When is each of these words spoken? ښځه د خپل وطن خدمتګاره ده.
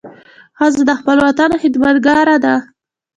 ښځه 0.59 0.81
د 0.89 0.91
خپل 0.99 1.17
وطن 1.27 1.51
خدمتګاره 1.61 2.37
ده. 2.43 2.55